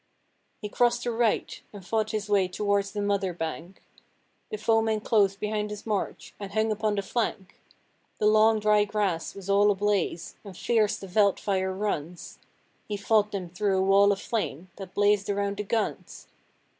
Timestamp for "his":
2.09-2.27, 5.69-5.85